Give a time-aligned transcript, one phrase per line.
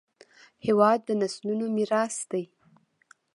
[0.65, 2.43] هېواد د نسلونو میراث دی.